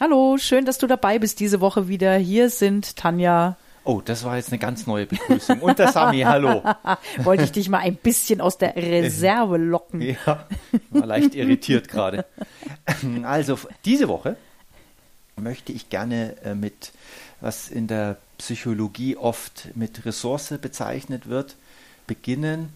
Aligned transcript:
Hallo, 0.00 0.38
schön, 0.38 0.64
dass 0.64 0.78
du 0.78 0.86
dabei 0.86 1.18
bist 1.18 1.40
diese 1.40 1.60
Woche 1.60 1.88
wieder. 1.88 2.16
Hier 2.18 2.50
sind 2.50 2.94
Tanja. 2.94 3.56
Oh, 3.82 4.00
das 4.00 4.22
war 4.22 4.36
jetzt 4.36 4.52
eine 4.52 4.60
ganz 4.60 4.86
neue 4.86 5.06
Begrüßung. 5.06 5.58
Und 5.58 5.80
der 5.80 5.90
Sami, 5.90 6.20
hallo. 6.20 6.62
Wollte 7.18 7.42
ich 7.42 7.50
dich 7.50 7.68
mal 7.68 7.78
ein 7.78 7.96
bisschen 7.96 8.40
aus 8.40 8.58
der 8.58 8.76
Reserve 8.76 9.56
locken. 9.56 10.00
Ja, 10.00 10.46
war 10.90 11.06
leicht 11.06 11.34
irritiert 11.34 11.88
gerade. 11.88 12.24
Also, 13.24 13.58
diese 13.84 14.06
Woche 14.08 14.36
möchte 15.34 15.72
ich 15.72 15.90
gerne 15.90 16.36
äh, 16.44 16.54
mit, 16.54 16.92
was 17.40 17.68
in 17.68 17.88
der 17.88 18.18
Psychologie 18.38 19.16
oft 19.16 19.74
mit 19.74 20.06
Ressource 20.06 20.54
bezeichnet 20.62 21.28
wird, 21.28 21.56
beginnen. 22.06 22.68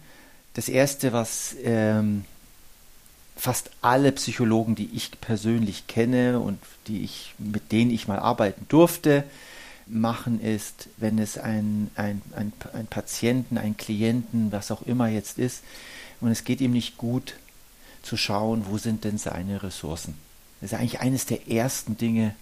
Das 0.55 0.67
erste, 0.67 1.13
was 1.13 1.55
ähm, 1.63 2.25
fast 3.35 3.71
alle 3.81 4.11
Psychologen, 4.11 4.75
die 4.75 4.89
ich 4.93 5.11
persönlich 5.19 5.87
kenne 5.87 6.39
und 6.39 6.59
die 6.87 7.03
ich, 7.03 7.33
mit 7.37 7.71
denen 7.71 7.91
ich 7.91 8.07
mal 8.07 8.19
arbeiten 8.19 8.65
durfte, 8.69 9.23
machen 9.87 10.39
ist, 10.41 10.87
wenn 10.97 11.19
es 11.19 11.37
ein, 11.37 11.89
ein, 11.95 12.21
ein, 12.35 12.53
ein 12.73 12.87
Patienten, 12.87 13.57
ein 13.57 13.75
Klienten, 13.75 14.51
was 14.51 14.71
auch 14.71 14.81
immer 14.83 15.07
jetzt 15.07 15.39
ist, 15.39 15.63
und 16.21 16.31
es 16.31 16.45
geht 16.45 16.61
ihm 16.61 16.71
nicht 16.71 16.97
gut, 16.97 17.35
zu 18.01 18.17
schauen, 18.17 18.65
wo 18.67 18.77
sind 18.77 19.05
denn 19.05 19.17
seine 19.17 19.63
Ressourcen. 19.63 20.15
Das 20.61 20.71
ist 20.71 20.77
eigentlich 20.77 20.99
eines 20.99 21.25
der 21.25 21.49
ersten 21.49 21.97
Dinge, 21.97 22.35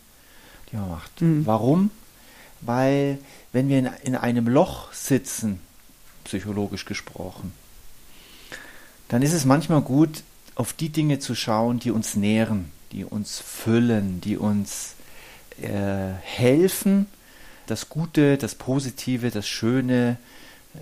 die 0.72 0.76
man 0.76 0.90
macht. 0.90 1.22
Mhm. 1.22 1.46
Warum? 1.46 1.92
Weil 2.62 3.18
wenn 3.52 3.70
wir 3.70 3.80
in, 3.80 3.90
in 4.04 4.16
einem 4.16 4.48
Loch 4.48 4.92
sitzen, 4.94 5.60
psychologisch 6.24 6.86
gesprochen, 6.86 7.54
dann 9.08 9.22
ist 9.22 9.34
es 9.34 9.46
manchmal 9.46 9.82
gut, 9.82 10.24
auf 10.56 10.74
die 10.74 10.90
Dinge 10.90 11.20
zu 11.20 11.36
schauen, 11.36 11.80
die 11.80 11.92
uns 11.92 12.16
nähren, 12.16 12.72
die 12.92 13.06
uns 13.06 13.40
füllen, 13.40 14.22
die 14.22 14.38
uns 14.38 14.96
äh, 15.62 16.14
helfen, 16.22 17.08
das 17.68 17.90
Gute, 17.90 18.38
das 18.38 18.56
Positive, 18.56 19.32
das 19.32 19.48
Schöne 19.48 20.18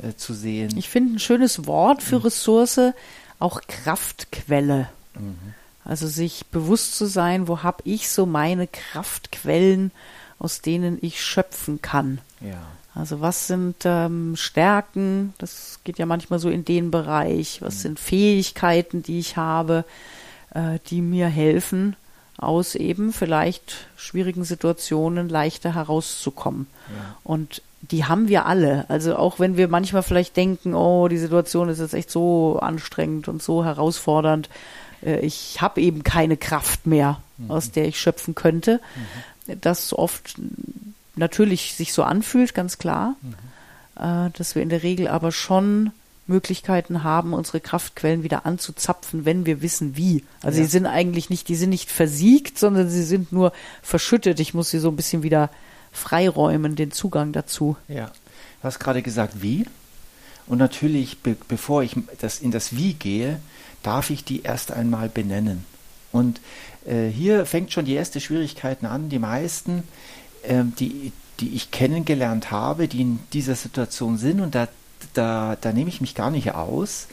äh, 0.02 0.16
zu 0.16 0.34
sehen. 0.34 0.78
Ich 0.78 0.89
finde 0.89 1.16
ein 1.16 1.20
schönes 1.20 1.66
Wort 1.66 2.02
für 2.02 2.17
mhm. 2.17 2.23
Ressource 2.23 2.80
auch 3.39 3.61
Kraftquelle. 3.67 4.89
Mhm. 5.16 5.53
Also 5.83 6.08
sich 6.08 6.45
bewusst 6.48 6.95
zu 6.95 7.06
sein, 7.06 7.48
wo 7.48 7.64
habe 7.64 7.81
ich 7.86 8.09
so 8.09 8.26
meine 8.26 8.67
Kraftquellen, 8.67 9.92
aus 10.40 10.62
denen 10.62 10.98
ich 11.02 11.23
schöpfen 11.23 11.82
kann. 11.82 12.20
Ja. 12.42 12.58
Also 12.95 13.22
was 13.22 13.48
sind 13.48 13.76
ähm, 13.86 14.36
Stärken? 14.36 15.34
Das 15.38 15.80
geht 15.84 16.00
ja 16.00 16.06
manchmal 16.06 16.40
so 16.40 16.50
in 16.50 16.66
den 16.66 16.92
Bereich. 16.92 17.62
Was 17.62 17.76
mhm. 17.76 17.80
sind 17.80 18.00
Fähigkeiten, 18.00 19.04
die 19.04 19.20
ich 19.20 19.38
habe, 19.38 19.86
äh, 20.54 20.80
die 20.88 21.02
mir 21.02 21.28
helfen, 21.28 21.95
aus 22.38 22.76
eben 22.76 23.14
vielleicht 23.14 23.88
schwierigen 23.95 24.44
Situationen 24.44 25.30
leichter 25.30 25.76
herauszukommen. 25.76 26.67
Ja. 26.90 27.17
Und 27.23 27.62
die 27.82 28.06
haben 28.06 28.28
wir 28.28 28.45
alle. 28.45 28.86
Also 28.90 29.16
auch 29.16 29.40
wenn 29.40 29.56
wir 29.56 29.67
manchmal 29.67 30.04
vielleicht 30.04 30.36
denken, 30.36 30.73
oh, 30.73 31.08
die 31.08 31.17
Situation 31.17 31.70
ist 31.70 31.80
jetzt 31.80 31.94
echt 31.94 32.12
so 32.12 32.60
anstrengend 32.60 33.28
und 33.28 33.42
so 33.42 33.64
herausfordernd, 33.64 34.50
äh, 35.06 35.20
ich 35.20 35.62
habe 35.62 35.82
eben 35.82 36.04
keine 36.04 36.38
Kraft 36.38 36.88
mehr, 36.88 37.22
mhm. 37.38 37.52
aus 37.52 37.72
der 37.72 37.88
ich 37.88 38.00
schöpfen 38.00 38.36
könnte. 38.36 38.82
Mhm. 38.95 39.02
Das 39.61 39.94
oft 39.94 40.36
natürlich 41.16 41.73
sich 41.75 41.94
so 41.94 42.03
anfühlt, 42.03 42.53
ganz 42.53 42.78
klar, 42.78 43.16
mhm. 43.22 43.33
äh, 44.02 44.30
dass 44.31 44.55
wir 44.55 44.61
in 44.61 44.69
der 44.69 44.83
Regel 44.83 45.08
aber 45.08 45.31
schon 45.31 45.92
Möglichkeiten 46.28 47.03
haben, 47.03 47.33
unsere 47.33 47.59
Kraftquellen 47.59 48.23
wieder 48.23 48.45
anzuzapfen, 48.45 49.25
wenn 49.25 49.45
wir 49.45 49.61
wissen 49.61 49.97
wie. 49.97 50.23
Also 50.42 50.59
ja. 50.59 50.66
sie 50.66 50.70
sind 50.70 50.86
eigentlich 50.86 51.30
nicht, 51.30 51.47
die 51.47 51.55
sind 51.55 51.72
nicht 51.72 51.89
versiegt, 51.89 52.59
sondern 52.59 52.89
sie 52.89 53.03
sind 53.03 53.31
nur 53.31 53.52
verschüttet. 53.81 54.39
Ich 54.39 54.53
muss 54.53 54.70
sie 54.70 54.80
so 54.80 54.89
ein 54.89 54.95
bisschen 54.95 55.23
wieder 55.23 55.50
freiräumen, 55.92 56.75
den 56.75 56.92
Zugang 56.92 57.33
dazu. 57.33 57.75
Ja. 57.88 58.11
Du 58.61 58.64
hast 58.64 58.80
gerade 58.80 59.02
gesagt, 59.02 59.42
wie? 59.42 59.66
Und 60.45 60.59
natürlich, 60.59 61.20
be 61.20 61.36
bevor 61.48 61.83
ich 61.83 61.95
das 62.20 62.39
in 62.39 62.52
das 62.52 62.76
Wie 62.76 62.93
gehe, 62.93 63.39
darf 63.83 64.09
ich 64.09 64.23
die 64.23 64.43
erst 64.43 64.71
einmal 64.71 65.09
benennen. 65.09 65.65
Und 66.11 66.42
äh, 66.89 67.10
hier 67.10 67.45
fängt 67.45 67.72
schon 67.72 67.86
die 67.86 67.94
erste 67.94 68.20
Schwierigkeit 68.20 68.83
an. 68.83 69.10
Die 69.10 69.20
meisten, 69.20 69.83
äh, 70.44 70.64
die, 70.80 71.11
die 71.39 71.55
ich 71.55 71.72
kennengelernt 71.72 72.52
habe, 72.52 72.88
die 72.88 73.02
in 73.02 73.20
dieser 73.33 73.55
Situation 73.55 74.17
sind, 74.17 74.42
und 74.42 74.55
da 74.55 74.67
da, 75.14 75.58
da 75.60 75.72
nehme 75.72 75.89
ich 75.89 76.02
mich 76.02 76.16
gar 76.16 76.32
nicht 76.32 76.54
aus. 76.54 77.08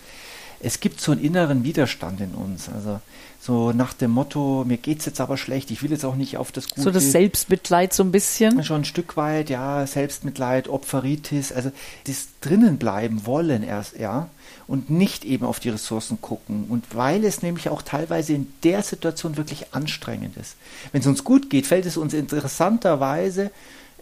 Es 0.61 0.81
gibt 0.81 1.01
so 1.01 1.13
einen 1.13 1.21
inneren 1.21 1.65
Widerstand 1.65 2.21
in 2.21 2.33
uns. 2.33 2.69
Also 2.69 3.01
so 3.41 3.73
nach 3.73 3.93
dem 3.93 4.11
Motto, 4.11 4.65
mir 4.67 4.77
geht 4.77 5.01
es 5.01 5.07
jetzt 5.07 5.21
aber 5.21 5.37
schlecht, 5.37 5.71
ich 5.71 5.83
will 5.83 5.91
jetzt 5.91 6.05
auch 6.05 6.17
nicht 6.17 6.37
auf 6.37 6.51
das 6.51 6.69
Gute. 6.69 6.83
So 6.83 6.91
das 6.91 7.13
Selbstmitleid 7.13 7.93
so 7.93 8.03
ein 8.03 8.11
bisschen? 8.11 8.65
Schon 8.65 8.81
ein 8.81 8.85
Stück 8.85 9.17
weit, 9.17 9.51
ja, 9.51 9.87
Selbstmitleid, 9.87 10.69
Opferitis, 10.69 11.53
also 11.53 11.71
das 12.07 12.29
drinnen 12.41 12.79
bleiben 12.79 13.25
wollen 13.27 13.63
erst, 13.63 13.99
ja, 13.99 14.29
und 14.67 14.91
nicht 14.91 15.25
eben 15.25 15.45
auf 15.45 15.61
die 15.61 15.69
Ressourcen 15.69 16.21
gucken. 16.21 16.67
Und 16.69 16.87
weil 16.97 17.25
es 17.25 17.43
nämlich 17.43 17.69
auch 17.69 17.83
teilweise 17.83 18.33
in 18.33 18.53
der 18.65 18.83
Situation 18.83 19.37
wirklich 19.37 19.73
anstrengend 19.73 20.37
ist. 20.37 20.57
Wenn 20.91 21.03
es 21.03 21.07
uns 21.07 21.23
gut 21.23 21.51
geht, 21.51 21.67
fällt 21.67 21.87
es 21.87 21.97
uns 21.97 22.15
interessanterweise 22.15 23.53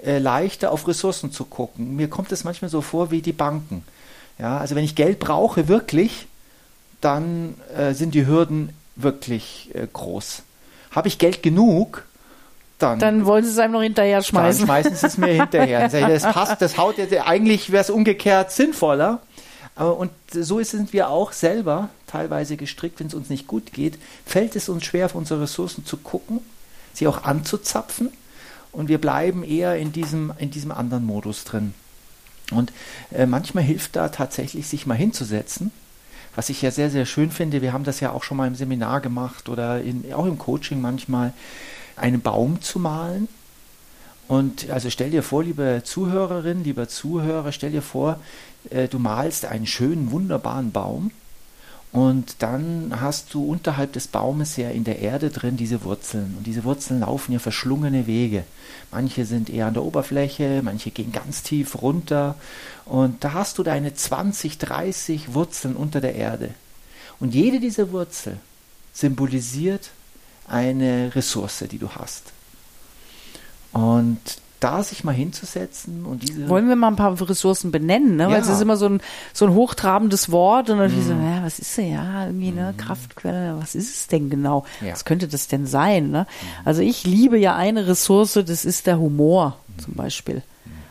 äh, 0.03 0.19
leichter 0.19 0.73
auf 0.73 0.89
Ressourcen 0.89 1.33
zu 1.33 1.45
gucken. 1.45 1.97
Mir 1.97 2.09
kommt 2.09 2.33
es 2.33 2.45
manchmal 2.45 2.71
so 2.71 2.81
vor 2.81 3.11
wie 3.11 3.21
die 3.21 3.33
Banken. 3.33 3.85
Ja, 4.39 4.59
also 4.59 4.75
wenn 4.75 4.85
ich 4.85 4.95
Geld 4.95 5.19
brauche 5.19 5.69
wirklich, 5.69 6.27
dann 7.05 7.55
äh, 7.77 7.93
sind 7.93 8.15
die 8.15 8.27
Hürden 8.27 8.71
wirklich 8.97 9.71
äh, 9.75 9.87
groß. 9.93 10.43
Habe 10.91 11.09
ich 11.09 11.19
Geld 11.19 11.43
genug, 11.43 12.05
dann, 12.79 12.99
dann 12.99 13.25
wollen 13.25 13.45
sie 13.45 13.51
es 13.51 13.59
einem 13.59 13.73
noch 13.73 13.83
hinterher 13.83 14.23
schmeißen. 14.23 14.67
Dann 14.67 14.67
schmeißen 14.67 14.97
sie 14.97 15.07
es 15.07 15.19
mir 15.19 15.33
hinterher. 15.33 15.89
Das 16.09 16.23
passt, 16.23 16.61
das 16.61 16.77
haut 16.77 16.99
jetzt, 16.99 17.15
eigentlich 17.15 17.71
wäre 17.71 17.83
es 17.83 17.91
umgekehrt 17.91 18.51
sinnvoller. 18.53 19.21
Aber 19.77 19.97
und 19.97 20.11
so 20.31 20.63
sind 20.63 20.93
wir 20.93 21.09
auch 21.09 21.33
selber 21.33 21.89
teilweise 22.07 22.57
gestrickt, 22.57 23.01
wenn 23.01 23.09
es 23.09 23.15
uns 23.15 23.29
nicht 23.29 23.47
gut 23.47 23.73
geht, 23.73 23.99
fällt 24.25 24.55
es 24.57 24.69
uns 24.69 24.85
schwer, 24.85 25.07
auf 25.07 25.15
unsere 25.15 25.43
Ressourcen 25.43 25.85
zu 25.85 25.97
gucken, 25.97 26.41
sie 26.93 27.09
auch 27.09 27.25
anzuzapfen 27.25 28.11
und 28.71 28.89
wir 28.89 28.99
bleiben 28.99 29.43
eher 29.43 29.77
in 29.77 29.93
diesem, 29.93 30.33
in 30.39 30.51
diesem 30.51 30.71
anderen 30.71 31.05
Modus 31.07 31.45
drin. 31.45 31.75
Und 32.53 32.73
äh, 33.13 33.27
manchmal 33.27 33.65
hilft 33.65 33.97
da 33.97 34.11
tatsächlich, 34.11 34.69
sich 34.69 34.87
mal 34.87 34.95
hinzusetzen, 34.95 35.73
was 36.37 36.49
ich 36.49 36.63
ja 36.63 36.71
sehr, 36.71 36.91
sehr 36.91 37.07
schön 37.07 37.31
finde. 37.31 37.63
Wir 37.63 37.73
haben 37.73 37.85
das 37.85 38.01
ja 38.01 38.13
auch 38.13 38.25
schon 38.25 38.37
mal 38.37 38.47
im 38.47 38.55
Seminar 38.55 39.01
gemacht 39.01 39.49
oder 39.49 39.83
in, 39.83 40.13
auch 40.13 40.27
im 40.27 40.39
Coaching 40.39 40.81
manchmal, 40.81 41.33
einen 41.97 42.21
Baum 42.21 42.61
zu 42.61 42.79
malen. 42.79 43.29
Und 44.27 44.71
also 44.71 44.91
stell 44.91 45.11
dir 45.11 45.23
vor, 45.23 45.45
liebe 45.45 45.83
Zuhörerin, 45.85 46.65
lieber 46.65 46.89
Zuhörer, 46.89 47.53
stell 47.53 47.73
dir 47.73 47.83
vor, 47.83 48.19
äh, 48.71 48.89
du 48.89 48.99
malst 48.99 49.45
einen 49.45 49.67
schönen, 49.67 50.11
wunderbaren 50.11 50.73
Baum 50.73 51.11
und 51.95 52.43
dann 52.43 52.93
hast 53.01 53.35
du 53.35 53.45
unterhalb 53.45 53.93
des 53.93 54.09
Baumes 54.09 54.57
ja 54.57 54.69
in 54.69 54.83
der 54.83 54.99
Erde 54.99 55.31
drin 55.31 55.57
diese 55.57 55.85
Wurzeln. 55.85 56.35
Und 56.37 56.45
diese 56.45 56.65
Wurzeln 56.65 56.99
laufen 56.99 57.31
ja 57.31 57.39
verschlungene 57.39 58.09
Wege. 58.09 58.43
Manche 58.91 59.25
sind 59.25 59.49
eher 59.49 59.69
an 59.69 59.75
der 59.75 59.85
Oberfläche, 59.85 60.61
manche 60.65 60.91
gehen 60.91 61.13
ganz 61.13 61.45
tief 61.45 61.81
runter. 61.83 62.35
Und 62.85 63.23
da 63.23 63.33
hast 63.33 63.59
du 63.59 63.63
deine 63.63 63.95
20, 63.95 64.59
30 64.59 65.35
Wurzeln 65.35 65.77
unter 65.77 66.01
der 66.01 66.17
Erde. 66.17 66.51
Und 67.21 67.33
jede 67.33 67.61
dieser 67.61 67.93
Wurzel 67.93 68.39
symbolisiert 68.93 69.91
eine 70.49 71.15
Ressource, 71.15 71.63
die 71.71 71.79
du 71.79 71.91
hast. 71.91 72.25
Und 73.71 74.19
da 74.61 74.83
sich 74.83 75.05
mal 75.05 75.13
hinzusetzen 75.13 76.07
und 76.07 76.23
diese. 76.23 76.49
Wollen 76.49 76.69
wir 76.69 76.77
mal 76.77 76.89
ein 76.89 76.97
paar 76.97 77.21
Ressourcen 77.21 77.71
benennen, 77.71 78.17
ne? 78.17 78.25
Ja. 78.25 78.31
Weil 78.31 78.41
es 78.41 78.49
ist 78.49 78.61
immer 78.61 78.77
so 78.77 78.87
ein, 78.87 79.01
so 79.33 79.45
ein 79.45 79.55
hochtrabendes 79.55 80.31
Wort 80.31 80.71
und 80.71 80.79
dann 80.79 80.91
mm. 80.91 81.03
so, 81.03 81.13
ja, 81.13 81.45
was 81.45 81.59
ist 81.59 81.77
denn 81.77 81.93
ja, 81.93 82.27
irgendwie, 82.27 82.51
ne, 82.51 82.73
mm. 82.73 82.77
Kraftquelle, 82.77 83.57
was 83.61 83.75
ist 83.75 83.95
es 83.95 84.07
denn 84.07 84.31
genau? 84.31 84.65
Ja. 84.81 84.93
Was 84.93 85.05
könnte 85.05 85.29
das 85.29 85.49
denn 85.49 85.67
sein, 85.67 86.11
ne? 86.11 86.23
Mm. 86.23 86.69
Also 86.69 86.83
ich 86.83 87.05
liebe 87.05 87.39
ja 87.39 87.57
eine 87.57 87.87
Ressource, 87.87 88.35
das 88.35 88.65
ist 88.65 88.87
der 88.87 88.99
Humor 88.99 89.59
zum 89.79 89.95
Beispiel. 89.95 90.43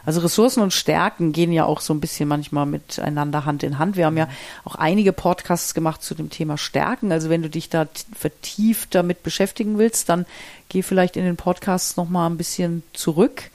Also 0.05 0.19
Ressourcen 0.19 0.61
und 0.61 0.73
Stärken 0.73 1.31
gehen 1.31 1.53
ja 1.53 1.65
auch 1.65 1.79
so 1.79 1.93
ein 1.93 2.01
bisschen 2.01 2.27
manchmal 2.27 2.65
miteinander 2.65 3.45
Hand 3.45 3.63
in 3.63 3.79
Hand. 3.79 3.95
Wir 3.95 4.05
haben 4.05 4.17
ja 4.17 4.27
auch 4.65 4.75
einige 4.75 5.13
Podcasts 5.13 5.73
gemacht 5.73 6.03
zu 6.03 6.13
dem 6.13 6.29
Thema 6.29 6.57
Stärken. 6.57 7.11
Also 7.11 7.29
wenn 7.29 7.41
du 7.41 7.49
dich 7.49 7.69
da 7.69 7.87
vertieft 8.13 8.95
damit 8.95 9.23
beschäftigen 9.23 9.77
willst, 9.77 10.09
dann 10.09 10.25
geh 10.67 10.81
vielleicht 10.81 11.15
in 11.15 11.23
den 11.23 11.37
Podcasts 11.37 11.95
nochmal 11.95 12.29
ein 12.29 12.37
bisschen 12.37 12.83
zurück. 12.91 13.49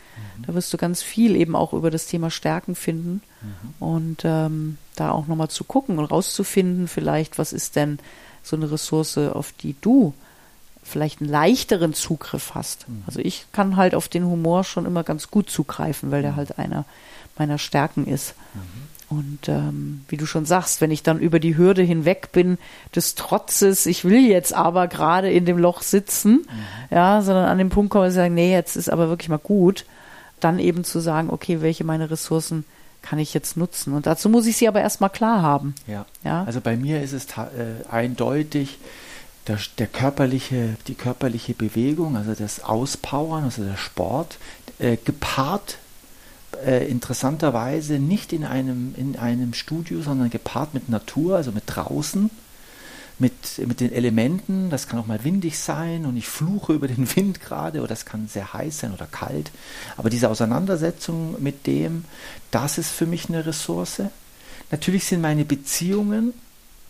Da 0.46 0.54
wirst 0.54 0.72
du 0.72 0.76
ganz 0.76 1.02
viel 1.02 1.36
eben 1.36 1.56
auch 1.56 1.72
über 1.72 1.90
das 1.90 2.06
Thema 2.06 2.30
Stärken 2.30 2.74
finden 2.74 3.22
mhm. 3.42 3.74
und 3.78 4.22
ähm, 4.24 4.78
da 4.96 5.10
auch 5.10 5.26
nochmal 5.26 5.48
zu 5.48 5.64
gucken 5.64 5.98
und 5.98 6.04
rauszufinden, 6.06 6.88
vielleicht, 6.88 7.38
was 7.38 7.52
ist 7.52 7.76
denn 7.76 7.98
so 8.42 8.56
eine 8.56 8.70
Ressource, 8.70 9.18
auf 9.18 9.52
die 9.52 9.74
du 9.80 10.14
vielleicht 10.82 11.20
einen 11.20 11.30
leichteren 11.30 11.94
Zugriff 11.94 12.54
hast. 12.54 12.88
Mhm. 12.88 13.02
Also 13.06 13.20
ich 13.20 13.46
kann 13.52 13.76
halt 13.76 13.94
auf 13.94 14.08
den 14.08 14.24
Humor 14.24 14.64
schon 14.64 14.86
immer 14.86 15.04
ganz 15.04 15.30
gut 15.30 15.50
zugreifen, 15.50 16.10
weil 16.10 16.22
der 16.22 16.32
mhm. 16.32 16.36
halt 16.36 16.58
einer 16.58 16.84
meiner 17.36 17.58
Stärken 17.58 18.06
ist. 18.06 18.34
Mhm. 18.54 18.88
Und 19.10 19.48
ähm, 19.48 20.04
wie 20.08 20.18
du 20.18 20.26
schon 20.26 20.44
sagst, 20.44 20.82
wenn 20.82 20.90
ich 20.90 21.02
dann 21.02 21.18
über 21.18 21.40
die 21.40 21.56
Hürde 21.56 21.82
hinweg 21.82 22.30
bin 22.32 22.58
des 22.94 23.14
Trotzes, 23.14 23.86
ich 23.86 24.04
will 24.04 24.26
jetzt 24.26 24.52
aber 24.52 24.86
gerade 24.86 25.30
in 25.30 25.46
dem 25.46 25.56
Loch 25.56 25.80
sitzen, 25.80 26.32
mhm. 26.32 26.44
ja, 26.90 27.22
sondern 27.22 27.46
an 27.46 27.58
dem 27.58 27.70
Punkt 27.70 27.90
komme 27.90 28.08
ich 28.08 28.14
sagen, 28.14 28.34
nee, 28.34 28.52
jetzt 28.52 28.76
ist 28.76 28.90
aber 28.90 29.08
wirklich 29.08 29.30
mal 29.30 29.38
gut, 29.38 29.86
dann 30.40 30.58
eben 30.58 30.84
zu 30.84 31.00
sagen, 31.00 31.30
okay, 31.30 31.60
welche 31.60 31.84
meine 31.84 32.10
Ressourcen 32.10 32.64
kann 33.02 33.18
ich 33.18 33.34
jetzt 33.34 33.56
nutzen? 33.56 33.94
Und 33.94 34.06
dazu 34.06 34.28
muss 34.28 34.46
ich 34.46 34.56
sie 34.56 34.68
aber 34.68 34.80
erstmal 34.80 35.10
klar 35.10 35.42
haben. 35.42 35.74
Ja. 35.86 36.06
ja? 36.24 36.44
Also 36.44 36.60
bei 36.60 36.76
mir 36.76 37.02
ist 37.02 37.12
es 37.12 37.26
äh, 37.36 37.88
eindeutig, 37.90 38.78
der, 39.46 39.58
der, 39.78 39.86
körperliche, 39.86 40.76
die 40.86 40.94
körperliche 40.94 41.54
Bewegung, 41.54 42.16
also 42.16 42.34
das 42.34 42.62
Auspowern, 42.62 43.44
also 43.44 43.64
der 43.64 43.76
Sport, 43.76 44.38
äh, 44.78 44.96
gepaart 45.02 45.78
äh, 46.64 46.88
interessanterweise 46.88 47.98
nicht 47.98 48.32
in 48.32 48.44
einem, 48.44 48.94
in 48.96 49.16
einem 49.16 49.54
Studio, 49.54 50.02
sondern 50.02 50.30
gepaart 50.30 50.74
mit 50.74 50.88
Natur, 50.88 51.36
also 51.36 51.52
mit 51.52 51.64
draußen, 51.66 52.30
mit, 53.18 53.58
mit 53.66 53.80
den 53.80 53.92
Elementen. 53.92 54.70
Das 54.70 54.88
kann 54.88 55.00
auch 55.00 55.06
mal 55.06 55.24
windig 55.24 55.58
sein 55.58 56.06
und 56.06 56.16
ich 56.16 56.28
fluche 56.28 56.72
über 56.72 56.88
den 56.88 57.14
Wind 57.16 57.40
gerade 57.40 57.82
oder 57.82 57.92
es 57.92 58.04
kann 58.04 58.28
sehr 58.28 58.52
heiß 58.52 58.80
sein 58.80 58.92
oder 58.92 59.06
kalt. 59.06 59.50
Aber 59.96 60.10
diese 60.10 60.30
Auseinandersetzung 60.30 61.42
mit 61.42 61.66
dem, 61.66 62.04
das 62.50 62.78
ist 62.78 62.90
für 62.90 63.06
mich 63.06 63.28
eine 63.28 63.44
Ressource. 63.46 64.02
Natürlich 64.70 65.04
sind 65.04 65.20
meine 65.20 65.44
Beziehungen 65.44 66.34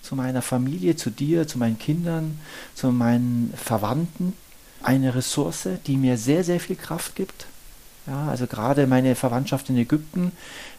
zu 0.02 0.16
meiner 0.16 0.42
Familie, 0.42 0.96
zu 0.96 1.10
dir, 1.10 1.46
zu 1.46 1.58
meinen 1.58 1.78
Kindern, 1.78 2.40
zu 2.75 2.90
meinen 2.92 3.52
Verwandten 3.56 4.32
eine 4.82 5.14
Ressource, 5.14 5.69
die 5.86 5.96
mir 5.96 6.16
sehr, 6.16 6.44
sehr 6.44 6.60
viel 6.60 6.76
Kraft 6.76 7.16
gibt. 7.16 7.46
Ja, 8.06 8.28
also 8.28 8.46
gerade 8.46 8.86
meine 8.86 9.14
Verwandtschaft 9.14 9.69
in 9.69 9.76
Ägypten. 9.76 10.32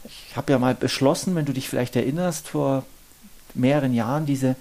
Ich 0.04 0.36
habe 0.36 0.52
ja 0.52 0.60
mal 0.60 0.74
beschlossen, 0.74 1.36
wenn 1.36 1.46
du 1.46 1.54
dich 1.54 1.70
vielleicht 1.70 1.96
erinnerst, 1.96 2.48
vor 2.48 2.86
mehreren 3.54 3.94
Jahren 3.94 4.26
diese 4.26 4.56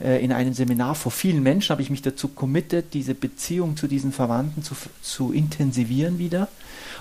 äh, 0.00 0.22
in 0.22 0.32
einem 0.32 0.52
Seminar 0.52 0.94
vor 0.94 1.12
vielen 1.12 1.42
Menschen 1.42 1.70
habe 1.70 1.82
ich 1.82 1.90
mich 1.90 2.02
dazu 2.02 2.28
committed, 2.28 2.92
diese 2.92 3.14
Beziehung 3.14 3.76
zu 3.76 3.86
diesen 3.86 4.12
Verwandten 4.12 4.62
zu, 4.62 4.74
zu 5.02 5.32
intensivieren 5.32 6.18
wieder. 6.18 6.48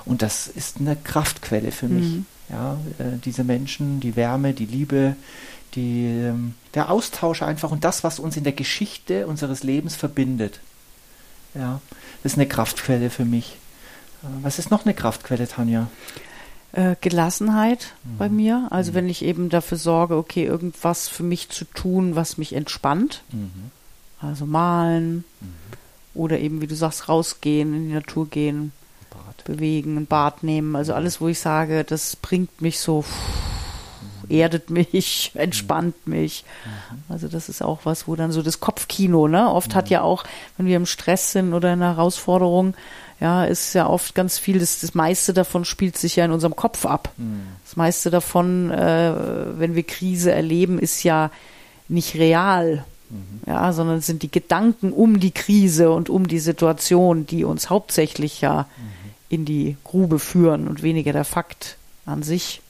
Und 0.06 0.21
das 0.21 0.47
ist 0.47 0.80
eine 0.80 0.95
Kraftquelle 0.95 1.71
für 1.71 1.88
mich. 1.88 2.06
Mhm. 2.06 2.25
Ja, 2.50 2.77
äh, 3.00 3.18
diese 3.24 3.44
Menschen, 3.44 4.00
die 4.00 4.15
Wärme, 4.15 4.53
die 4.53 4.68
Liebe, 4.68 5.15
die, 5.74 6.06
ähm, 6.06 6.53
der 6.74 6.89
Austausch 6.92 7.42
einfach 7.42 7.71
und 7.71 7.83
das, 7.83 8.03
was 8.03 8.19
uns 8.19 8.38
in 8.38 8.44
der 8.44 8.53
Geschichte 8.53 9.27
unseres 9.27 9.63
Lebens 9.63 9.95
verbindet. 9.95 10.59
Ja, 11.53 11.81
das 12.24 12.33
ist 12.33 12.38
eine 12.38 12.47
Kraftquelle 12.47 13.09
für 13.09 13.25
mich. 13.25 13.57
Was 14.42 14.59
ist 14.59 14.71
noch 14.71 14.86
eine 14.86 14.94
Kraftquelle, 14.94 15.47
Tanja? 15.47 15.88
Äh, 16.75 16.98
Gelassenheit 17.00 17.94
mhm. 18.04 18.18
bei 18.18 18.27
mir. 18.27 18.68
Also 18.69 18.92
mhm. 18.92 18.95
wenn 18.95 19.10
ich 19.10 19.24
eben 19.24 19.48
dafür 19.48 19.77
sorge, 19.77 20.18
okay, 20.18 20.44
irgendwas 20.44 21.07
für 21.07 21.24
mich 21.24 21.48
zu 21.48 21.63
tun, 21.63 22.18
was 22.18 22.38
mich 22.38 22.51
entspannt. 22.51 23.24
Mhm. 23.31 23.72
Also 24.19 24.45
malen 24.45 25.24
mhm. 25.39 25.54
oder 26.13 26.38
eben, 26.38 26.60
wie 26.60 26.68
du 26.68 26.75
sagst, 26.75 27.07
rausgehen, 27.07 27.74
in 27.74 27.88
die 27.88 27.94
Natur 27.94 28.30
gehen, 28.30 28.74
Bad. 29.10 29.45
bewegen, 29.45 29.95
ein 29.95 30.06
Bad 30.06 30.44
nehmen. 30.44 30.75
Also 30.75 30.92
mhm. 30.92 30.98
alles, 30.98 31.22
wo 31.22 31.30
ich 31.30 31.39
sage, 31.39 31.86
das 31.86 32.18
bringt 32.18 32.62
mich 32.62 32.81
so, 32.81 33.04
pff, 33.04 33.10
mhm. 34.24 34.36
erdet 34.36 34.69
mich, 34.69 35.31
entspannt 35.36 36.07
mich. 36.07 36.44
Also 37.07 37.30
das 37.30 37.48
ist 37.48 37.62
auch 37.62 37.86
was, 37.86 38.06
wo 38.06 38.18
dann 38.18 38.33
so 38.33 38.42
das 38.42 38.60
Kopfkino, 38.60 39.30
ne? 39.30 39.50
Oft 39.50 39.75
hat 39.75 39.89
ja 39.89 40.01
auch, 40.01 40.25
wenn 40.57 40.66
wir 40.66 40.75
im 40.75 40.86
Stress 40.86 41.31
sind 41.31 41.54
oder 41.54 41.71
in 41.71 41.81
einer 41.81 41.95
Herausforderung, 41.95 42.74
ja, 43.19 43.45
ist 43.45 43.73
ja 43.73 43.88
oft 43.88 44.13
ganz 44.13 44.38
viel, 44.38 44.59
das, 44.59 44.79
das 44.79 44.94
meiste 44.94 45.33
davon 45.33 45.63
spielt 45.63 45.97
sich 45.97 46.17
ja 46.17 46.25
in 46.25 46.31
unserem 46.31 46.56
Kopf 46.56 46.85
ab. 46.85 47.13
Mhm. 47.17 47.44
Das 47.63 47.75
meiste 47.75 48.09
davon, 48.09 48.71
äh, 48.71 49.13
wenn 49.57 49.75
wir 49.75 49.83
Krise 49.83 50.31
erleben, 50.31 50.79
ist 50.79 51.03
ja 51.03 51.31
nicht 51.88 52.15
real. 52.15 52.85
Mhm. 53.09 53.41
Ja, 53.45 53.71
sondern 53.71 54.01
sind 54.01 54.23
die 54.23 54.31
Gedanken 54.31 54.91
um 54.91 55.19
die 55.19 55.31
Krise 55.31 55.91
und 55.91 56.09
um 56.09 56.27
die 56.27 56.39
Situation, 56.39 57.25
die 57.25 57.44
uns 57.45 57.69
hauptsächlich 57.69 58.41
ja 58.41 58.63
mhm. 58.77 59.12
in 59.29 59.45
die 59.45 59.77
Grube 59.83 60.19
führen 60.19 60.68
und 60.68 60.83
weniger 60.83 61.13
der 61.13 61.25
Fakt 61.25 61.77
an 62.06 62.23
sich. 62.23 62.61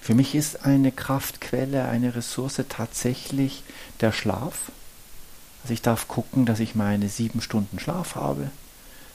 Für 0.00 0.14
mich 0.14 0.34
ist 0.34 0.64
eine 0.64 0.92
Kraftquelle, 0.92 1.86
eine 1.86 2.14
Ressource 2.14 2.60
tatsächlich 2.68 3.62
der 4.00 4.12
Schlaf. 4.12 4.70
Also 5.62 5.74
ich 5.74 5.82
darf 5.82 6.08
gucken, 6.08 6.44
dass 6.44 6.60
ich 6.60 6.74
meine 6.74 7.08
sieben 7.08 7.40
Stunden 7.40 7.78
Schlaf 7.78 8.16
habe. 8.16 8.50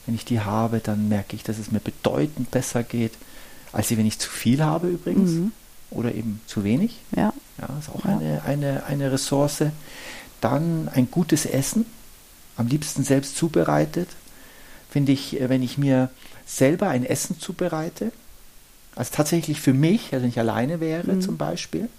Wenn 0.08 0.14
ich 0.14 0.24
die 0.24 0.40
habe, 0.40 0.80
dann 0.80 1.10
merke 1.10 1.36
ich, 1.36 1.42
dass 1.42 1.58
es 1.58 1.70
mir 1.70 1.80
bedeutend 1.80 2.50
besser 2.50 2.82
geht, 2.82 3.12
als 3.72 3.90
wenn 3.90 4.06
ich 4.06 4.18
zu 4.18 4.30
viel 4.30 4.64
habe 4.64 4.88
übrigens. 4.88 5.32
Mhm. 5.32 5.52
Oder 5.90 6.14
eben 6.14 6.40
zu 6.46 6.64
wenig. 6.64 6.96
Ja. 7.14 7.34
Ja, 7.58 7.68
ist 7.78 7.90
auch 7.90 8.06
ja. 8.06 8.16
eine, 8.16 8.42
eine, 8.42 8.84
eine 8.86 9.12
Ressource. 9.12 9.64
Dann 10.40 10.88
ein 10.94 11.10
gutes 11.10 11.44
Essen, 11.44 11.84
am 12.56 12.68
liebsten 12.68 13.04
selbst 13.04 13.36
zubereitet. 13.36 14.08
Finde 14.88 15.12
ich, 15.12 15.38
äh, 15.38 15.50
wenn 15.50 15.62
ich 15.62 15.76
mir 15.76 16.08
selber 16.46 16.88
ein 16.88 17.04
Essen 17.04 17.38
zubereite, 17.38 18.10
also 18.96 19.10
tatsächlich 19.14 19.60
für 19.60 19.74
mich, 19.74 20.14
also 20.14 20.22
wenn 20.22 20.30
ich 20.30 20.38
alleine 20.38 20.80
wäre 20.80 21.12
mhm. 21.12 21.20
zum 21.20 21.36
Beispiel, 21.36 21.90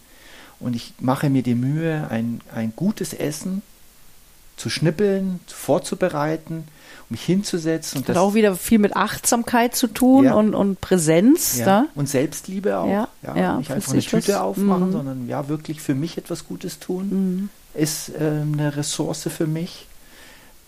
und 0.60 0.76
ich 0.76 0.96
mache 1.00 1.30
mir 1.30 1.44
die 1.44 1.54
Mühe, 1.54 2.08
ein, 2.10 2.42
ein 2.56 2.74
gutes 2.76 3.14
Essen 3.14 3.62
zu 4.60 4.70
schnippeln, 4.70 5.40
vorzubereiten, 5.48 6.66
mich 7.10 7.24
hinzusetzen. 7.24 8.00
Und 8.02 8.10
Hat 8.10 8.18
auch 8.18 8.34
wieder 8.34 8.56
viel 8.56 8.78
mit 8.78 8.96
Achtsamkeit 8.96 9.76
zu 9.76 9.88
tun 9.88 10.26
ja. 10.26 10.34
und, 10.34 10.54
und 10.54 10.82
Präsenz. 10.82 11.58
Ja. 11.58 11.66
Da. 11.66 11.86
Und 11.96 12.10
Selbstliebe 12.10 12.78
auch. 12.78 12.88
Ja. 12.88 13.08
Ja, 13.24 13.36
ja 13.36 13.58
nicht 13.58 13.72
einfach 13.72 13.94
eine 13.94 14.02
Tüte 14.02 14.34
was, 14.34 14.40
aufmachen, 14.40 14.90
mm. 14.90 14.92
sondern 14.92 15.28
ja, 15.28 15.48
wirklich 15.48 15.82
für 15.82 15.96
mich 15.96 16.18
etwas 16.18 16.46
Gutes 16.46 16.80
tun, 16.80 17.06
mm. 17.06 17.50
ist 17.74 18.10
äh, 18.10 18.42
eine 18.42 18.76
Ressource 18.76 19.30
für 19.36 19.48
mich. 19.48 19.88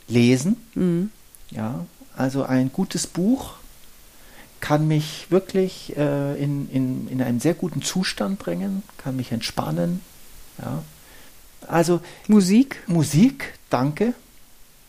Lesen. 0.08 0.58
Mm. 0.74 1.04
Ja, 1.52 1.86
also 2.16 2.44
ein 2.44 2.72
gutes 2.72 3.08
Buch 3.08 3.54
kann 4.62 4.88
mich 4.88 5.28
wirklich 5.30 5.96
äh, 5.98 6.42
in, 6.42 6.70
in, 6.70 7.08
in 7.08 7.22
einen 7.22 7.40
sehr 7.40 7.54
guten 7.56 7.82
Zustand 7.82 8.40
bringen, 8.40 8.84
kann 8.98 9.16
mich 9.16 9.32
entspannen. 9.32 10.02
Ja. 10.62 10.84
Also 11.68 12.02
Musik. 12.28 12.84
Musik, 12.88 13.54
danke. 13.72 14.14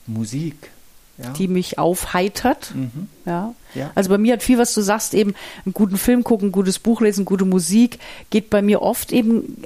Musik 0.06 0.70
ja. 1.18 1.30
die 1.30 1.48
mich 1.48 1.78
aufheitert. 1.78 2.72
Mhm. 2.74 3.08
Ja. 3.24 3.54
ja. 3.74 3.90
Also 3.94 4.10
bei 4.10 4.18
mir 4.18 4.34
hat 4.34 4.42
viel, 4.42 4.58
was 4.58 4.74
du 4.74 4.80
sagst, 4.80 5.14
eben 5.14 5.34
einen 5.64 5.74
guten 5.74 5.96
Film 5.96 6.24
gucken, 6.24 6.48
ein 6.48 6.52
gutes 6.52 6.78
Buch 6.78 7.00
lesen, 7.00 7.24
gute 7.24 7.44
Musik, 7.44 7.98
geht 8.30 8.50
bei 8.50 8.62
mir 8.62 8.82
oft 8.82 9.12
eben 9.12 9.62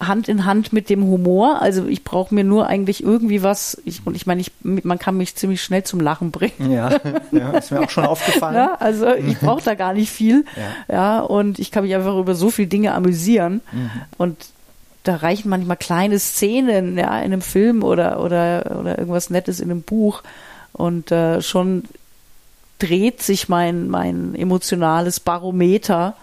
Hand 0.00 0.28
in 0.28 0.46
Hand 0.46 0.72
mit 0.72 0.88
dem 0.88 1.04
Humor. 1.04 1.60
Also 1.60 1.86
ich 1.86 2.04
brauche 2.04 2.34
mir 2.34 2.44
nur 2.44 2.66
eigentlich 2.66 3.02
irgendwie 3.02 3.42
was, 3.42 3.80
ich, 3.84 4.06
und 4.06 4.14
ich 4.14 4.26
meine, 4.26 4.40
ich, 4.40 4.52
man 4.62 4.98
kann 4.98 5.16
mich 5.16 5.36
ziemlich 5.36 5.62
schnell 5.62 5.84
zum 5.84 6.00
Lachen 6.00 6.30
bringen. 6.30 6.70
Ja, 6.70 6.90
ja 7.32 7.50
ist 7.50 7.70
mir 7.70 7.80
auch 7.80 7.90
schon 7.90 8.06
aufgefallen. 8.06 8.56
Ja, 8.56 8.74
also 8.74 9.12
ich 9.12 9.38
brauche 9.38 9.62
da 9.62 9.74
gar 9.74 9.92
nicht 9.92 10.10
viel. 10.10 10.44
Ja. 10.88 10.94
ja, 10.94 11.20
und 11.20 11.58
ich 11.58 11.70
kann 11.70 11.84
mich 11.84 11.94
einfach 11.94 12.16
über 12.16 12.34
so 12.34 12.50
viele 12.50 12.68
Dinge 12.68 12.94
amüsieren. 12.94 13.60
Mhm. 13.72 13.90
Und 14.16 14.36
da 15.04 15.16
reichen 15.16 15.48
manchmal 15.48 15.76
kleine 15.76 16.18
Szenen, 16.18 16.98
ja, 16.98 17.18
in 17.18 17.32
einem 17.32 17.42
Film 17.42 17.82
oder, 17.82 18.20
oder, 18.20 18.76
oder 18.78 18.98
irgendwas 18.98 19.30
Nettes 19.30 19.60
in 19.60 19.70
einem 19.70 19.82
Buch. 19.82 20.22
Und 20.72 21.10
äh, 21.10 21.42
schon 21.42 21.84
dreht 22.78 23.22
sich 23.22 23.48
mein, 23.48 23.88
mein 23.88 24.34
emotionales 24.34 25.20
Barometer 25.20 26.14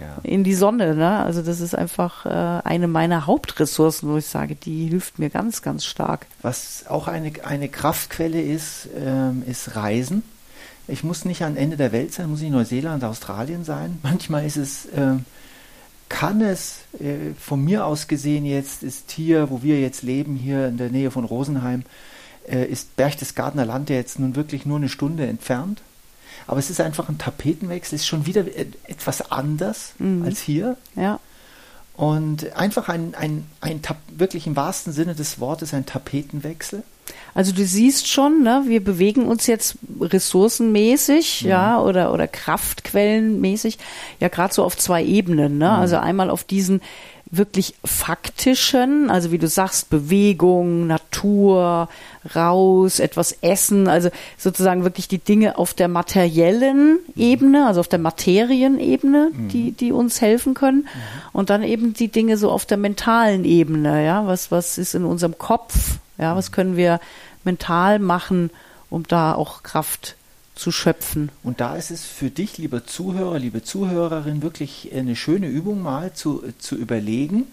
ja. 0.00 0.18
in 0.22 0.44
die 0.44 0.54
Sonne. 0.54 0.94
Ne? 0.94 1.18
Also 1.18 1.42
das 1.42 1.60
ist 1.60 1.74
einfach 1.74 2.26
äh, 2.26 2.62
eine 2.64 2.88
meiner 2.88 3.26
Hauptressourcen, 3.26 4.08
wo 4.10 4.16
ich 4.16 4.26
sage, 4.26 4.54
die 4.54 4.86
hilft 4.86 5.18
mir 5.18 5.30
ganz, 5.30 5.62
ganz 5.62 5.84
stark. 5.84 6.26
Was 6.42 6.84
auch 6.88 7.08
eine, 7.08 7.32
eine 7.44 7.68
Kraftquelle 7.68 8.40
ist, 8.40 8.88
ähm, 8.96 9.42
ist 9.46 9.76
Reisen. 9.76 10.22
Ich 10.88 11.04
muss 11.04 11.24
nicht 11.24 11.42
am 11.42 11.56
Ende 11.56 11.76
der 11.76 11.92
Welt 11.92 12.12
sein, 12.12 12.28
muss 12.28 12.40
nicht 12.40 12.52
Neuseeland, 12.52 13.04
Australien 13.04 13.64
sein. 13.64 13.98
Manchmal 14.02 14.46
ist 14.46 14.56
es, 14.56 14.86
äh, 14.86 15.16
kann 16.12 16.42
es 16.42 16.80
äh, 17.00 17.32
von 17.40 17.64
mir 17.64 17.86
aus 17.86 18.06
gesehen 18.06 18.44
jetzt, 18.44 18.82
ist 18.82 19.10
hier, 19.10 19.50
wo 19.50 19.62
wir 19.62 19.80
jetzt 19.80 20.02
leben, 20.02 20.36
hier 20.36 20.68
in 20.68 20.76
der 20.76 20.90
Nähe 20.90 21.10
von 21.10 21.24
Rosenheim, 21.24 21.84
äh, 22.46 22.66
ist 22.66 22.96
Berchtesgadener 22.96 23.64
Land 23.64 23.88
ja 23.88 23.96
jetzt 23.96 24.18
nun 24.18 24.36
wirklich 24.36 24.66
nur 24.66 24.76
eine 24.76 24.90
Stunde 24.90 25.26
entfernt. 25.26 25.80
Aber 26.46 26.58
es 26.58 26.68
ist 26.68 26.82
einfach 26.82 27.08
ein 27.08 27.16
Tapetenwechsel, 27.16 27.96
ist 27.96 28.06
schon 28.06 28.26
wieder 28.26 28.44
etwas 28.86 29.30
anders 29.32 29.94
mhm. 29.98 30.22
als 30.24 30.40
hier. 30.40 30.76
Ja. 30.96 31.18
Und 31.96 32.52
einfach 32.56 32.90
ein, 32.90 33.14
ein, 33.14 33.46
ein, 33.62 33.80
wirklich 34.10 34.46
im 34.46 34.54
wahrsten 34.54 34.92
Sinne 34.92 35.14
des 35.14 35.40
Wortes 35.40 35.72
ein 35.72 35.86
Tapetenwechsel. 35.86 36.82
Also 37.34 37.52
du 37.52 37.64
siehst 37.64 38.08
schon, 38.08 38.42
ne, 38.42 38.64
wir 38.66 38.82
bewegen 38.82 39.26
uns 39.26 39.46
jetzt 39.46 39.76
ressourcenmäßig, 40.00 41.42
mhm. 41.42 41.48
ja, 41.48 41.80
oder, 41.80 42.12
oder 42.12 42.28
kraftquellenmäßig, 42.28 43.78
ja, 44.20 44.28
gerade 44.28 44.52
so 44.52 44.64
auf 44.64 44.76
zwei 44.76 45.02
Ebenen, 45.04 45.58
ne? 45.58 45.66
Mhm. 45.68 45.72
Also 45.72 45.96
einmal 45.96 46.30
auf 46.30 46.44
diesen 46.44 46.80
wirklich 47.34 47.74
faktischen, 47.82 49.08
also 49.08 49.32
wie 49.32 49.38
du 49.38 49.48
sagst, 49.48 49.88
Bewegung, 49.88 50.86
Natur, 50.86 51.88
raus, 52.34 53.00
etwas 53.00 53.32
essen, 53.40 53.88
also 53.88 54.10
sozusagen 54.36 54.84
wirklich 54.84 55.08
die 55.08 55.18
Dinge 55.18 55.56
auf 55.56 55.72
der 55.72 55.88
materiellen 55.88 56.98
Ebene, 57.16 57.66
also 57.66 57.80
auf 57.80 57.88
der 57.88 58.00
Materienebene, 58.00 59.30
mhm. 59.32 59.48
die, 59.48 59.72
die 59.72 59.92
uns 59.92 60.20
helfen 60.20 60.52
können. 60.52 60.82
Mhm. 60.82 60.88
Und 61.32 61.48
dann 61.48 61.62
eben 61.62 61.94
die 61.94 62.08
Dinge 62.08 62.36
so 62.36 62.50
auf 62.50 62.66
der 62.66 62.76
mentalen 62.76 63.46
Ebene, 63.46 64.04
ja, 64.04 64.26
was, 64.26 64.50
was 64.50 64.76
ist 64.76 64.94
in 64.94 65.06
unserem 65.06 65.38
Kopf, 65.38 65.96
ja, 66.18 66.36
was 66.36 66.52
können 66.52 66.76
wir 66.76 67.00
mental 67.44 67.98
machen, 67.98 68.50
um 68.90 69.04
da 69.08 69.34
auch 69.34 69.62
Kraft 69.62 70.16
zu 70.62 70.70
schöpfen. 70.70 71.32
Und 71.42 71.60
da 71.60 71.74
ist 71.74 71.90
es 71.90 72.04
für 72.04 72.30
dich, 72.30 72.56
lieber 72.56 72.86
Zuhörer, 72.86 73.36
liebe 73.40 73.64
Zuhörerin, 73.64 74.42
wirklich 74.42 74.90
eine 74.94 75.16
schöne 75.16 75.48
Übung 75.48 75.82
mal 75.82 76.12
zu, 76.12 76.44
zu 76.58 76.76
überlegen. 76.76 77.46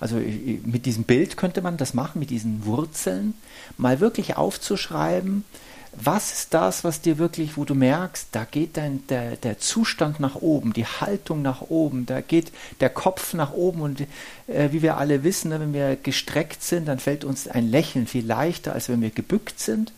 Also 0.00 0.16
mit 0.16 0.84
diesem 0.84 1.04
Bild 1.04 1.36
könnte 1.36 1.62
man 1.62 1.76
das 1.76 1.94
machen, 1.94 2.18
mit 2.18 2.30
diesen 2.30 2.66
Wurzeln, 2.66 3.34
mal 3.78 4.00
wirklich 4.00 4.36
aufzuschreiben, 4.36 5.44
was 5.92 6.32
ist 6.32 6.54
das, 6.54 6.82
was 6.82 7.00
dir 7.00 7.18
wirklich, 7.18 7.56
wo 7.56 7.64
du 7.64 7.76
merkst, 7.76 8.26
da 8.32 8.44
geht 8.44 8.76
dein, 8.78 9.06
der, 9.06 9.36
der 9.36 9.60
Zustand 9.60 10.18
nach 10.18 10.34
oben, 10.34 10.72
die 10.72 10.86
Haltung 10.86 11.40
nach 11.40 11.60
oben, 11.60 12.04
da 12.04 12.20
geht 12.20 12.50
der 12.80 12.90
Kopf 12.90 13.32
nach 13.32 13.52
oben 13.52 13.80
und 13.80 14.00
äh, 14.48 14.72
wie 14.72 14.82
wir 14.82 14.96
alle 14.96 15.22
wissen, 15.22 15.50
ne, 15.50 15.60
wenn 15.60 15.72
wir 15.72 15.94
gestreckt 15.94 16.64
sind, 16.64 16.88
dann 16.88 16.98
fällt 16.98 17.22
uns 17.22 17.46
ein 17.46 17.70
Lächeln 17.70 18.08
viel 18.08 18.26
leichter, 18.26 18.72
als 18.72 18.88
wenn 18.88 19.02
wir 19.02 19.10
gebückt 19.10 19.60
sind 19.60 19.92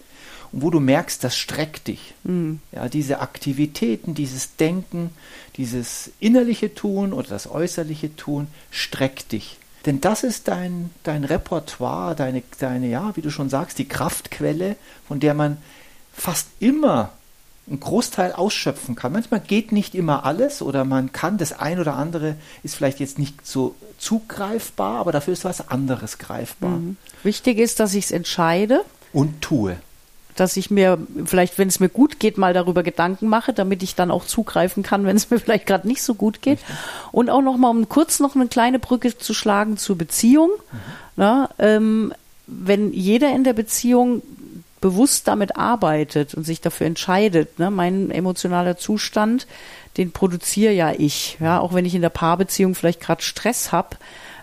wo 0.62 0.70
du 0.70 0.80
merkst, 0.80 1.22
das 1.22 1.36
streckt 1.36 1.88
dich. 1.88 2.14
Mhm. 2.24 2.60
Ja, 2.72 2.88
diese 2.88 3.20
Aktivitäten, 3.20 4.14
dieses 4.14 4.56
Denken, 4.56 5.10
dieses 5.56 6.10
innerliche 6.18 6.74
Tun 6.74 7.12
oder 7.12 7.28
das 7.28 7.50
äußerliche 7.50 8.16
Tun 8.16 8.48
streckt 8.70 9.32
dich. 9.32 9.58
Denn 9.84 10.00
das 10.00 10.24
ist 10.24 10.48
dein, 10.48 10.90
dein 11.04 11.24
Repertoire, 11.24 12.16
deine, 12.16 12.42
deine, 12.58 12.88
ja, 12.88 13.14
wie 13.16 13.22
du 13.22 13.30
schon 13.30 13.50
sagst, 13.50 13.78
die 13.78 13.86
Kraftquelle, 13.86 14.76
von 15.06 15.20
der 15.20 15.34
man 15.34 15.58
fast 16.12 16.48
immer 16.58 17.12
einen 17.68 17.80
Großteil 17.80 18.32
ausschöpfen 18.32 18.94
kann. 18.94 19.12
Manchmal 19.12 19.40
geht 19.40 19.72
nicht 19.72 19.94
immer 19.94 20.24
alles 20.24 20.62
oder 20.62 20.84
man 20.84 21.12
kann 21.12 21.36
das 21.36 21.52
ein 21.52 21.78
oder 21.78 21.94
andere 21.94 22.36
ist 22.62 22.76
vielleicht 22.76 23.00
jetzt 23.00 23.18
nicht 23.18 23.46
so 23.46 23.74
zugreifbar, 23.98 25.00
aber 25.00 25.12
dafür 25.12 25.32
ist 25.32 25.44
was 25.44 25.68
anderes 25.68 26.18
greifbar. 26.18 26.70
Mhm. 26.70 26.96
Wichtig 27.22 27.58
ist, 27.58 27.78
dass 27.78 27.94
ich 27.94 28.06
es 28.06 28.10
entscheide 28.10 28.84
und 29.12 29.42
tue 29.42 29.76
dass 30.36 30.56
ich 30.56 30.70
mir 30.70 30.98
vielleicht, 31.24 31.58
wenn 31.58 31.68
es 31.68 31.80
mir 31.80 31.88
gut 31.88 32.20
geht, 32.20 32.38
mal 32.38 32.52
darüber 32.54 32.82
Gedanken 32.82 33.28
mache, 33.28 33.52
damit 33.52 33.82
ich 33.82 33.94
dann 33.94 34.10
auch 34.10 34.24
zugreifen 34.24 34.82
kann, 34.82 35.04
wenn 35.06 35.16
es 35.16 35.30
mir 35.30 35.38
vielleicht 35.40 35.66
gerade 35.66 35.88
nicht 35.88 36.02
so 36.02 36.14
gut 36.14 36.42
geht. 36.42 36.58
Und 37.12 37.30
auch 37.30 37.42
noch 37.42 37.56
mal, 37.56 37.70
um 37.70 37.88
kurz 37.88 38.20
noch 38.20 38.34
eine 38.34 38.48
kleine 38.48 38.78
Brücke 38.78 39.16
zu 39.16 39.34
schlagen 39.34 39.76
zur 39.76 39.96
Beziehung. 39.98 40.50
Mhm. 40.50 40.78
Na, 41.16 41.50
ähm, 41.58 42.12
wenn 42.46 42.92
jeder 42.92 43.34
in 43.34 43.44
der 43.44 43.54
Beziehung 43.54 44.22
bewusst 44.80 45.26
damit 45.26 45.56
arbeitet 45.56 46.34
und 46.34 46.44
sich 46.44 46.60
dafür 46.60 46.86
entscheidet, 46.86 47.58
ne, 47.58 47.70
mein 47.70 48.10
emotionaler 48.10 48.76
Zustand, 48.76 49.46
den 49.96 50.12
produziere 50.12 50.72
ja 50.72 50.92
ich. 50.92 51.38
Ja, 51.40 51.58
auch 51.58 51.74
wenn 51.74 51.84
ich 51.84 51.94
in 51.94 52.02
der 52.02 52.10
Paarbeziehung 52.10 52.74
vielleicht 52.74 53.00
gerade 53.00 53.22
Stress 53.22 53.72
habe, 53.72 53.96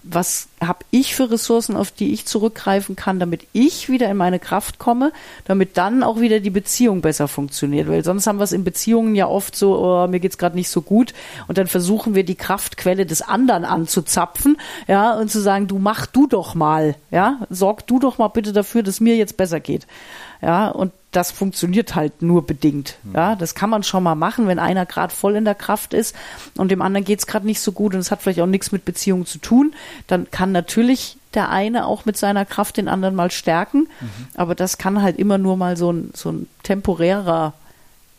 was 0.03 0.50
habe 0.62 0.86
ich 0.91 1.15
für 1.15 1.31
Ressourcen, 1.31 1.75
auf 1.75 1.91
die 1.91 2.13
ich 2.13 2.25
zurückgreifen 2.25 2.95
kann, 2.95 3.19
damit 3.19 3.48
ich 3.53 3.89
wieder 3.89 4.10
in 4.10 4.17
meine 4.17 4.39
Kraft 4.39 4.77
komme, 4.77 5.13
damit 5.45 5.77
dann 5.77 6.03
auch 6.03 6.19
wieder 6.19 6.41
die 6.41 6.50
Beziehung 6.50 7.01
besser 7.01 7.27
funktioniert. 7.27 7.88
Weil 7.88 8.03
sonst 8.03 8.27
haben 8.27 8.38
wir 8.38 8.43
es 8.43 8.51
in 8.51 8.65
Beziehungen 8.65 9.15
ja 9.15 9.27
oft 9.27 9.55
so, 9.55 9.77
oh, 9.79 10.07
mir 10.07 10.19
geht's 10.19 10.38
gerade 10.38 10.55
nicht 10.55 10.69
so 10.69 10.81
gut 10.81 11.13
und 11.48 11.57
dann 11.57 11.67
versuchen 11.67 12.15
wir 12.15 12.24
die 12.24 12.36
Kraftquelle 12.36 13.05
des 13.05 13.22
anderen 13.22 13.63
anzuzapfen, 13.65 14.57
ja, 14.88 15.13
und 15.13 15.31
zu 15.31 15.41
sagen, 15.41 15.67
du 15.67 15.79
mach 15.79 16.05
du 16.05 16.27
doch 16.27 16.53
mal, 16.53 16.95
ja, 17.10 17.39
sorg 17.50 17.88
du 17.88 18.00
doch 18.00 18.17
mal 18.17 18.27
bitte 18.27 18.51
dafür, 18.51 18.83
dass 18.83 19.00
mir 19.00 19.15
jetzt 19.15 19.38
besser 19.38 19.60
geht. 19.60 19.88
Ja, 20.41 20.67
und 20.69 20.91
das 21.15 21.32
funktioniert 21.32 21.96
halt 21.96 22.22
nur 22.22 22.46
bedingt. 22.46 22.98
Hm. 23.03 23.13
Ja, 23.13 23.36
das 23.36 23.55
kann 23.55 23.70
man 23.70 23.84
schon 23.84 24.03
mal 24.03 24.15
machen, 24.15 24.48
wenn 24.48 24.60
einer 24.60 24.86
gerade 24.86 25.13
voll 25.13 25.36
in 25.36 25.46
der 25.46 25.55
Kraft 25.55 25.93
ist 25.93 26.15
und 26.58 26.70
dem 26.70 26.82
anderen 26.82 27.05
geht 27.05 27.20
es 27.20 27.27
gerade 27.27 27.46
nicht 27.46 27.62
so 27.62 27.72
gut 27.72 27.93
und 27.93 28.00
es 28.00 28.12
hat 28.12 28.22
vielleicht 28.22 28.41
auch 28.41 28.48
nichts 28.48 28.72
mit 28.72 28.86
Beziehungen 28.86 29.25
zu 29.25 29.38
tun. 29.38 29.74
Dann 30.08 30.29
kann 30.32 30.51
natürlich 30.51 31.17
der 31.34 31.50
eine 31.50 31.86
auch 31.86 32.05
mit 32.05 32.17
seiner 32.17 32.46
Kraft 32.46 32.77
den 32.77 32.88
anderen 32.88 33.15
mal 33.15 33.32
stärken. 33.32 33.88
Mhm. 34.00 34.27
Aber 34.36 34.55
das 34.55 34.77
kann 34.77 35.01
halt 35.01 35.17
immer 35.17 35.38
nur 35.38 35.58
mal 35.58 35.77
so 35.77 35.91
ein, 35.91 36.12
so 36.13 36.32
ein 36.32 36.48
temporärer 36.63 37.53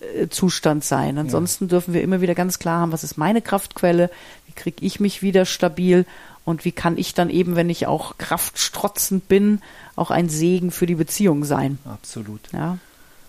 äh, 0.00 0.28
Zustand 0.28 0.84
sein. 0.84 1.18
Ansonsten 1.18 1.64
ja. 1.64 1.70
dürfen 1.70 1.94
wir 1.94 2.02
immer 2.02 2.20
wieder 2.20 2.34
ganz 2.34 2.58
klar 2.58 2.80
haben, 2.80 2.92
was 2.92 3.04
ist 3.04 3.16
meine 3.16 3.42
Kraftquelle, 3.42 4.10
wie 4.46 4.52
kriege 4.52 4.84
ich 4.84 5.00
mich 5.00 5.22
wieder 5.22 5.44
stabil 5.44 6.06
und 6.44 6.64
wie 6.64 6.72
kann 6.72 6.98
ich 6.98 7.14
dann 7.14 7.30
eben, 7.30 7.56
wenn 7.56 7.70
ich 7.70 7.86
auch 7.86 8.18
kraftstrotzend 8.18 9.28
bin, 9.28 9.60
auch 9.96 10.10
ein 10.10 10.28
Segen 10.28 10.70
für 10.70 10.86
die 10.86 10.94
Beziehung 10.94 11.44
sein. 11.44 11.78
Absolut. 11.84 12.40
Ja. 12.52 12.78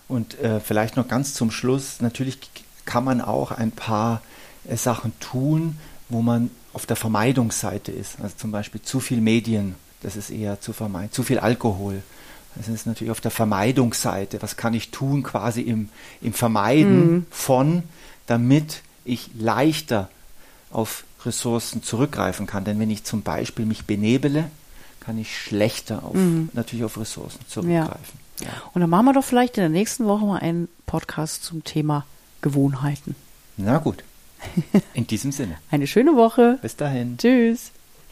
Und 0.08 0.38
äh, 0.38 0.60
vielleicht 0.60 0.96
noch 0.96 1.08
ganz 1.08 1.34
zum 1.34 1.50
Schluss, 1.50 2.00
natürlich 2.00 2.38
kann 2.84 3.04
man 3.04 3.20
auch 3.20 3.50
ein 3.50 3.72
paar 3.72 4.22
äh, 4.68 4.76
Sachen 4.76 5.18
tun, 5.18 5.78
wo 6.08 6.22
man 6.22 6.50
auf 6.72 6.86
der 6.86 6.96
Vermeidungsseite 6.96 7.90
ist. 7.90 8.20
Also 8.22 8.36
zum 8.36 8.52
Beispiel 8.52 8.82
zu 8.82 9.00
viel 9.00 9.20
Medien, 9.20 9.74
das 10.02 10.14
ist 10.14 10.30
eher 10.30 10.60
zu 10.60 10.72
vermeiden, 10.72 11.10
zu 11.10 11.22
viel 11.22 11.38
Alkohol. 11.38 12.02
Das 12.54 12.68
ist 12.68 12.86
natürlich 12.86 13.10
auf 13.10 13.20
der 13.20 13.30
Vermeidungsseite. 13.30 14.40
Was 14.42 14.56
kann 14.56 14.74
ich 14.74 14.90
tun 14.90 15.22
quasi 15.22 15.62
im, 15.62 15.88
im 16.20 16.32
Vermeiden 16.32 17.12
mhm. 17.12 17.26
von, 17.30 17.82
damit 18.26 18.82
ich 19.04 19.30
leichter 19.38 20.08
auf 20.70 21.04
Ressourcen 21.26 21.82
zurückgreifen 21.82 22.46
kann. 22.46 22.64
Denn 22.64 22.78
wenn 22.78 22.90
ich 22.90 23.04
zum 23.04 23.22
Beispiel 23.22 23.66
mich 23.66 23.84
benebele, 23.84 24.50
kann 25.00 25.18
ich 25.18 25.36
schlechter 25.36 26.04
auf, 26.04 26.14
mhm. 26.14 26.50
natürlich 26.52 26.84
auf 26.84 26.98
Ressourcen 26.98 27.40
zurückgreifen. 27.48 28.18
Ja. 28.40 28.46
Ja. 28.46 28.52
Und 28.74 28.80
dann 28.80 28.90
machen 28.90 29.06
wir 29.06 29.12
doch 29.12 29.24
vielleicht 29.24 29.56
in 29.56 29.62
der 29.62 29.70
nächsten 29.70 30.06
Woche 30.06 30.26
mal 30.26 30.38
einen 30.38 30.68
Podcast 30.86 31.44
zum 31.44 31.64
Thema 31.64 32.04
Gewohnheiten. 32.42 33.14
Na 33.56 33.78
gut. 33.78 34.04
In 34.94 35.06
diesem 35.06 35.32
Sinne. 35.32 35.56
Eine 35.70 35.86
schöne 35.86 36.16
Woche. 36.16 36.58
Bis 36.60 36.76
dahin. 36.76 37.16
Tschüss. 37.16 37.72